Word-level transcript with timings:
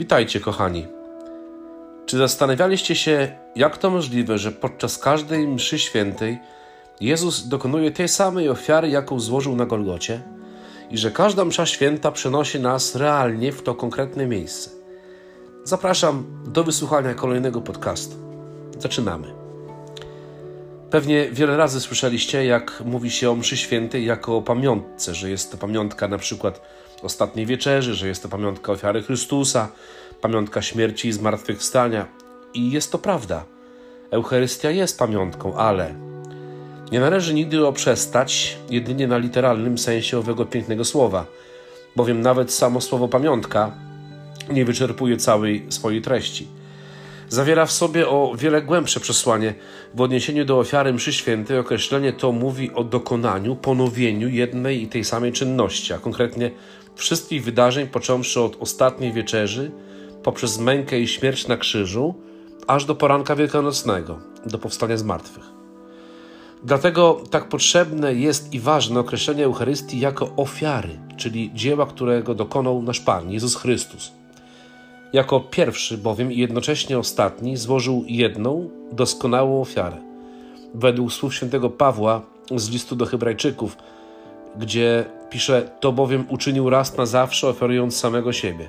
Witajcie, 0.00 0.40
kochani. 0.40 0.86
Czy 2.06 2.18
zastanawialiście 2.18 2.96
się, 2.96 3.36
jak 3.56 3.78
to 3.78 3.90
możliwe, 3.90 4.38
że 4.38 4.52
podczas 4.52 4.98
każdej 4.98 5.48
mszy 5.48 5.78
świętej 5.78 6.38
Jezus 7.00 7.48
dokonuje 7.48 7.90
tej 7.90 8.08
samej 8.08 8.48
ofiary, 8.48 8.88
jaką 8.88 9.20
złożył 9.20 9.56
na 9.56 9.66
Golgocie, 9.66 10.22
i 10.90 10.98
że 10.98 11.10
każda 11.10 11.44
msza 11.44 11.66
święta 11.66 12.12
przenosi 12.12 12.60
nas 12.60 12.96
realnie 12.96 13.52
w 13.52 13.62
to 13.62 13.74
konkretne 13.74 14.26
miejsce? 14.26 14.70
Zapraszam 15.64 16.42
do 16.46 16.64
wysłuchania 16.64 17.14
kolejnego 17.14 17.60
podcastu. 17.60 18.16
Zaczynamy. 18.78 19.34
Pewnie 20.90 21.30
wiele 21.30 21.56
razy 21.56 21.80
słyszeliście, 21.80 22.44
jak 22.44 22.82
mówi 22.84 23.10
się 23.10 23.30
o 23.30 23.34
mszy 23.34 23.56
świętej 23.56 24.04
jako 24.04 24.36
o 24.36 24.42
pamiątce, 24.42 25.14
że 25.14 25.30
jest 25.30 25.52
to 25.52 25.58
pamiątka 25.58 26.08
na 26.08 26.18
przykład 26.18 26.60
ostatniej 27.02 27.46
wieczerzy, 27.46 27.94
że 27.94 28.08
jest 28.08 28.22
to 28.22 28.28
pamiątka 28.28 28.72
ofiary 28.72 29.02
Chrystusa, 29.02 29.68
pamiątka 30.20 30.62
śmierci 30.62 31.08
i 31.08 31.12
zmartwychwstania. 31.12 32.06
I 32.54 32.70
jest 32.70 32.92
to 32.92 32.98
prawda. 32.98 33.44
Eucharystia 34.10 34.70
jest 34.70 34.98
pamiątką, 34.98 35.56
ale 35.56 35.94
nie 36.92 37.00
należy 37.00 37.34
nigdy 37.34 37.66
oprzestać 37.66 38.56
jedynie 38.70 39.06
na 39.06 39.18
literalnym 39.18 39.78
sensie 39.78 40.18
owego 40.18 40.46
pięknego 40.46 40.84
słowa, 40.84 41.26
bowiem 41.96 42.20
nawet 42.20 42.52
samo 42.52 42.80
słowo 42.80 43.08
pamiątka 43.08 43.72
nie 44.52 44.64
wyczerpuje 44.64 45.16
całej 45.16 45.66
swojej 45.68 46.02
treści. 46.02 46.48
Zawiera 47.28 47.66
w 47.66 47.72
sobie 47.72 48.08
o 48.08 48.32
wiele 48.38 48.62
głębsze 48.62 49.00
przesłanie. 49.00 49.54
W 49.94 50.00
odniesieniu 50.00 50.44
do 50.44 50.58
ofiary 50.58 50.92
mszy 50.92 51.12
świętej 51.12 51.58
określenie 51.58 52.12
to 52.12 52.32
mówi 52.32 52.70
o 52.74 52.84
dokonaniu, 52.84 53.56
ponowieniu 53.56 54.28
jednej 54.28 54.82
i 54.82 54.86
tej 54.86 55.04
samej 55.04 55.32
czynności, 55.32 55.92
a 55.92 55.98
konkretnie 55.98 56.50
wszystkich 57.00 57.44
wydarzeń, 57.44 57.86
począwszy 57.86 58.40
od 58.40 58.56
ostatniej 58.62 59.12
wieczerzy, 59.12 59.70
poprzez 60.22 60.58
mękę 60.58 61.00
i 61.00 61.08
śmierć 61.08 61.48
na 61.48 61.56
krzyżu, 61.56 62.14
aż 62.66 62.84
do 62.84 62.94
poranka 62.94 63.36
wielkanocnego, 63.36 64.18
do 64.46 64.58
powstania 64.58 64.96
z 64.96 65.02
martwych. 65.02 65.44
Dlatego 66.64 67.20
tak 67.30 67.48
potrzebne 67.48 68.14
jest 68.14 68.54
i 68.54 68.60
ważne 68.60 69.00
określenie 69.00 69.44
Eucharystii 69.44 70.00
jako 70.00 70.32
ofiary, 70.36 70.98
czyli 71.16 71.50
dzieła, 71.54 71.86
którego 71.86 72.34
dokonał 72.34 72.82
nasz 72.82 73.00
Pan, 73.00 73.30
Jezus 73.30 73.56
Chrystus. 73.56 74.12
Jako 75.12 75.40
pierwszy 75.40 75.98
bowiem 75.98 76.32
i 76.32 76.38
jednocześnie 76.38 76.98
ostatni 76.98 77.56
złożył 77.56 78.04
jedną, 78.06 78.70
doskonałą 78.92 79.60
ofiarę. 79.60 79.96
Według 80.74 81.12
słów 81.12 81.34
świętego 81.34 81.70
Pawła 81.70 82.22
z 82.56 82.70
listu 82.70 82.96
do 82.96 83.06
Hebrajczyków, 83.06 83.76
gdzie 84.56 85.04
pisze: 85.30 85.70
To 85.80 85.92
bowiem 85.92 86.26
uczynił 86.28 86.70
raz 86.70 86.96
na 86.96 87.06
zawsze, 87.06 87.48
oferując 87.48 87.96
samego 87.96 88.32
siebie. 88.32 88.68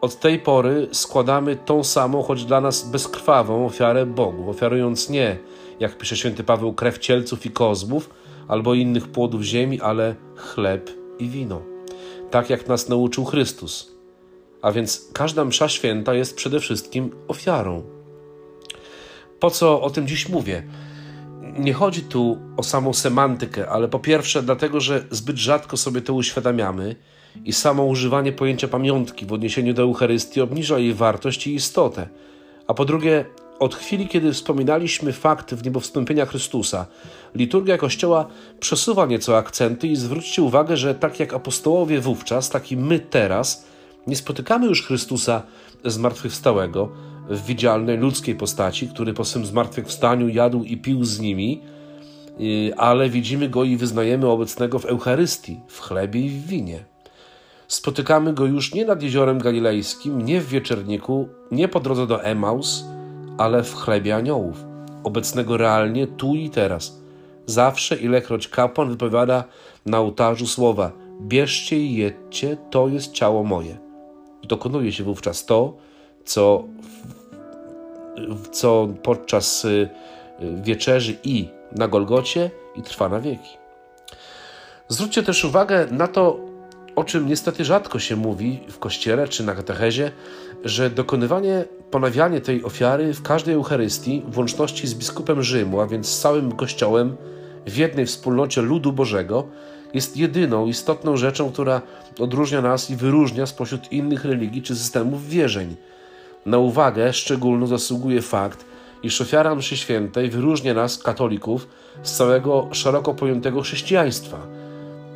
Od 0.00 0.20
tej 0.20 0.38
pory 0.38 0.88
składamy 0.92 1.56
tą 1.56 1.84
samą, 1.84 2.22
choć 2.22 2.44
dla 2.44 2.60
nas 2.60 2.90
bezkrwawą 2.90 3.66
ofiarę 3.66 4.06
Bogu, 4.06 4.50
ofiarując 4.50 5.10
nie, 5.10 5.38
jak 5.80 5.98
pisze 5.98 6.16
święty 6.16 6.44
Paweł, 6.44 6.72
krew 6.72 6.98
cielców 6.98 7.46
i 7.46 7.50
kozłów 7.50 8.10
albo 8.48 8.74
innych 8.74 9.08
płodów 9.08 9.42
ziemi, 9.42 9.80
ale 9.80 10.14
chleb 10.36 10.90
i 11.18 11.28
wino. 11.28 11.62
Tak 12.30 12.50
jak 12.50 12.68
nas 12.68 12.88
nauczył 12.88 13.24
Chrystus. 13.24 13.92
A 14.62 14.72
więc 14.72 15.08
każda 15.12 15.44
msza 15.44 15.68
święta 15.68 16.14
jest 16.14 16.36
przede 16.36 16.60
wszystkim 16.60 17.10
ofiarą. 17.28 17.82
Po 19.40 19.50
co 19.50 19.82
o 19.82 19.90
tym 19.90 20.06
dziś 20.06 20.28
mówię? 20.28 20.62
Nie 21.58 21.72
chodzi 21.72 22.02
tu 22.02 22.38
o 22.56 22.62
samą 22.62 22.92
semantykę, 22.92 23.68
ale 23.68 23.88
po 23.88 23.98
pierwsze 23.98 24.42
dlatego, 24.42 24.80
że 24.80 25.04
zbyt 25.10 25.36
rzadko 25.36 25.76
sobie 25.76 26.00
to 26.00 26.14
uświadamiamy 26.14 26.96
i 27.44 27.52
samo 27.52 27.84
używanie 27.84 28.32
pojęcia 28.32 28.68
pamiątki 28.68 29.26
w 29.26 29.32
odniesieniu 29.32 29.74
do 29.74 29.82
Eucharystii 29.82 30.40
obniża 30.40 30.78
jej 30.78 30.94
wartość 30.94 31.46
i 31.46 31.54
istotę. 31.54 32.08
A 32.66 32.74
po 32.74 32.84
drugie, 32.84 33.24
od 33.58 33.74
chwili, 33.74 34.08
kiedy 34.08 34.32
wspominaliśmy 34.32 35.12
fakt 35.12 35.54
w 35.54 35.64
niebowstąpienia 35.64 36.26
Chrystusa, 36.26 36.86
liturgia 37.34 37.78
Kościoła 37.78 38.26
przesuwa 38.60 39.06
nieco 39.06 39.36
akcenty 39.36 39.88
i 39.88 39.96
zwróćcie 39.96 40.42
uwagę, 40.42 40.76
że 40.76 40.94
tak 40.94 41.20
jak 41.20 41.34
apostołowie 41.34 42.00
wówczas, 42.00 42.50
tak 42.50 42.72
i 42.72 42.76
my 42.76 42.98
teraz 42.98 43.66
nie 44.06 44.16
spotykamy 44.16 44.66
już 44.66 44.82
Chrystusa 44.82 45.42
zmartwychwstałego 45.84 46.88
w 47.30 47.46
widzialnej 47.46 47.98
ludzkiej 47.98 48.34
postaci, 48.34 48.88
który 48.88 49.14
po 49.14 49.24
swym 49.24 49.46
zmartwychwstaniu 49.46 50.28
jadł 50.28 50.64
i 50.64 50.76
pił 50.76 51.04
z 51.04 51.20
nimi, 51.20 51.62
y, 52.40 52.72
ale 52.76 53.08
widzimy 53.08 53.48
go 53.48 53.64
i 53.64 53.76
wyznajemy 53.76 54.28
obecnego 54.28 54.78
w 54.78 54.84
Eucharystii, 54.84 55.60
w 55.68 55.80
chlebie 55.80 56.20
i 56.20 56.30
w 56.30 56.46
winie. 56.46 56.84
Spotykamy 57.68 58.32
go 58.32 58.46
już 58.46 58.74
nie 58.74 58.84
nad 58.84 59.02
jeziorem 59.02 59.38
galilejskim, 59.38 60.22
nie 60.22 60.40
w 60.40 60.48
wieczerniku, 60.48 61.28
nie 61.50 61.68
po 61.68 61.80
drodze 61.80 62.06
do 62.06 62.24
Emaus, 62.24 62.84
ale 63.38 63.62
w 63.62 63.74
chlebie 63.74 64.16
aniołów, 64.16 64.64
obecnego 65.04 65.56
realnie 65.56 66.06
tu 66.06 66.34
i 66.34 66.50
teraz. 66.50 67.02
Zawsze, 67.46 67.96
ilekroć 67.96 68.48
kapłan 68.48 68.88
wypowiada 68.88 69.44
na 69.86 69.98
ołtarzu 69.98 70.46
słowa: 70.46 70.92
Bierzcie 71.20 71.78
i 71.78 71.94
jedźcie, 71.94 72.56
to 72.70 72.88
jest 72.88 73.12
ciało 73.12 73.44
moje. 73.44 73.81
Dokonuje 74.42 74.92
się 74.92 75.04
wówczas 75.04 75.46
to, 75.46 75.76
co, 76.24 76.64
co 78.52 78.88
podczas 79.02 79.64
y, 79.64 79.88
wieczerzy 80.62 81.16
i 81.24 81.48
na 81.72 81.88
Golgocie 81.88 82.50
i 82.76 82.82
trwa 82.82 83.08
na 83.08 83.20
wieki. 83.20 83.56
Zwróćcie 84.88 85.22
też 85.22 85.44
uwagę 85.44 85.86
na 85.90 86.08
to, 86.08 86.40
o 86.96 87.04
czym 87.04 87.26
niestety 87.26 87.64
rzadko 87.64 87.98
się 87.98 88.16
mówi 88.16 88.60
w 88.68 88.78
kościele 88.78 89.28
czy 89.28 89.44
na 89.44 89.54
katechezie, 89.54 90.12
że 90.64 90.90
dokonywanie, 90.90 91.64
ponawianie 91.90 92.40
tej 92.40 92.64
ofiary 92.64 93.14
w 93.14 93.22
każdej 93.22 93.54
Eucharystii 93.54 94.22
w 94.28 94.38
łączności 94.38 94.86
z 94.86 94.94
biskupem 94.94 95.42
Rzymu, 95.42 95.80
a 95.80 95.86
więc 95.86 96.08
z 96.08 96.20
całym 96.20 96.52
Kościołem 96.52 97.16
w 97.66 97.76
jednej 97.76 98.06
wspólnocie 98.06 98.62
ludu 98.62 98.92
Bożego, 98.92 99.46
jest 99.94 100.16
jedyną 100.16 100.66
istotną 100.66 101.16
rzeczą, 101.16 101.52
która 101.52 101.82
odróżnia 102.18 102.62
nas 102.62 102.90
i 102.90 102.96
wyróżnia 102.96 103.46
spośród 103.46 103.92
innych 103.92 104.24
religii 104.24 104.62
czy 104.62 104.76
systemów 104.76 105.28
wierzeń. 105.28 105.76
Na 106.46 106.58
uwagę 106.58 107.12
szczególną 107.12 107.66
zasługuje 107.66 108.22
fakt, 108.22 108.64
iż 109.02 109.20
ofiara 109.20 109.54
mszy 109.54 109.76
świętej 109.76 110.30
wyróżnia 110.30 110.74
nas, 110.74 110.98
katolików, 110.98 111.68
z 112.02 112.12
całego 112.12 112.68
szeroko 112.72 113.14
pojętego 113.14 113.60
chrześcijaństwa– 113.60 114.38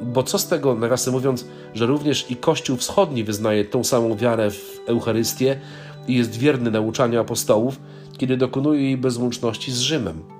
bo 0.00 0.22
co 0.22 0.38
z 0.38 0.48
tego, 0.48 0.74
nawiasem 0.74 1.12
mówiąc, 1.12 1.46
że 1.74 1.86
również 1.86 2.30
i 2.30 2.36
Kościół 2.36 2.76
Wschodni 2.76 3.24
wyznaje 3.24 3.64
tą 3.64 3.84
samą 3.84 4.16
wiarę 4.16 4.50
w 4.50 4.80
Eucharystię 4.86 5.60
i 6.08 6.14
jest 6.14 6.38
wierny 6.38 6.70
nauczaniu 6.70 7.20
apostołów, 7.20 7.80
kiedy 8.18 8.36
dokonuje 8.36 8.82
jej 8.82 8.96
bez 8.96 9.16
łączności 9.16 9.72
z 9.72 9.78
Rzymem. 9.78 10.39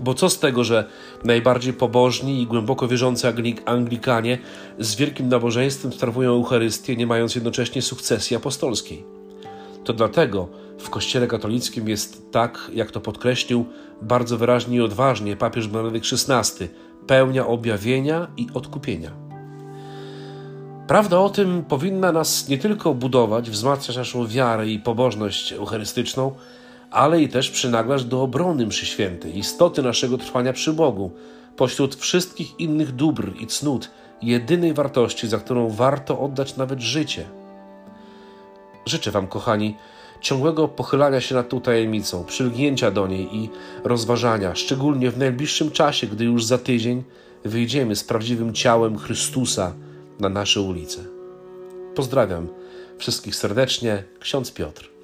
Bo 0.00 0.14
co 0.14 0.30
z 0.30 0.38
tego, 0.38 0.64
że 0.64 0.84
najbardziej 1.24 1.72
pobożni 1.72 2.42
i 2.42 2.46
głęboko 2.46 2.88
wierzący 2.88 3.28
Anglikanie 3.64 4.38
z 4.78 4.96
wielkim 4.96 5.28
nabożeństwem 5.28 5.92
sprawują 5.92 6.30
Eucharystię, 6.30 6.96
nie 6.96 7.06
mając 7.06 7.34
jednocześnie 7.34 7.82
sukcesji 7.82 8.36
apostolskiej? 8.36 9.04
To 9.84 9.92
dlatego 9.92 10.48
w 10.78 10.90
Kościele 10.90 11.26
katolickim 11.26 11.88
jest 11.88 12.32
tak, 12.32 12.70
jak 12.74 12.90
to 12.90 13.00
podkreślił 13.00 13.66
bardzo 14.02 14.38
wyraźnie 14.38 14.76
i 14.76 14.80
odważnie 14.80 15.36
papież 15.36 15.68
Benedykt 15.68 16.06
XVI, 16.12 16.68
pełnia 17.06 17.46
objawienia 17.46 18.28
i 18.36 18.46
odkupienia. 18.54 19.10
Prawda 20.86 21.18
o 21.18 21.30
tym 21.30 21.64
powinna 21.64 22.12
nas 22.12 22.48
nie 22.48 22.58
tylko 22.58 22.94
budować, 22.94 23.50
wzmacniać 23.50 23.96
naszą 23.96 24.26
wiarę 24.26 24.68
i 24.68 24.78
pobożność 24.78 25.52
eucharystyczną, 25.52 26.32
ale 26.90 27.22
i 27.22 27.28
też 27.28 27.50
przynaglać 27.50 28.04
do 28.04 28.22
obrony 28.22 28.66
mszy 28.66 28.86
świętej, 28.86 29.38
istoty 29.38 29.82
naszego 29.82 30.18
trwania 30.18 30.52
przy 30.52 30.72
Bogu, 30.72 31.10
pośród 31.56 31.94
wszystkich 31.94 32.60
innych 32.60 32.92
dóbr 32.92 33.32
i 33.40 33.46
cnót, 33.46 33.90
jedynej 34.22 34.74
wartości, 34.74 35.28
za 35.28 35.38
którą 35.38 35.68
warto 35.68 36.20
oddać 36.20 36.56
nawet 36.56 36.80
życie. 36.80 37.24
Życzę 38.86 39.10
Wam, 39.10 39.26
kochani, 39.26 39.76
ciągłego 40.20 40.68
pochylania 40.68 41.20
się 41.20 41.34
nad 41.34 41.48
tą 41.48 41.60
tajemnicą, 41.60 42.24
przylgnięcia 42.24 42.90
do 42.90 43.06
niej 43.06 43.36
i 43.36 43.50
rozważania, 43.84 44.54
szczególnie 44.54 45.10
w 45.10 45.18
najbliższym 45.18 45.70
czasie, 45.70 46.06
gdy 46.06 46.24
już 46.24 46.44
za 46.44 46.58
tydzień 46.58 47.04
wyjdziemy 47.44 47.96
z 47.96 48.04
prawdziwym 48.04 48.54
ciałem 48.54 48.98
Chrystusa 48.98 49.74
na 50.20 50.28
nasze 50.28 50.60
ulice. 50.60 51.00
Pozdrawiam 51.94 52.48
wszystkich 52.98 53.36
serdecznie, 53.36 54.04
ksiądz 54.20 54.52
Piotr. 54.52 54.99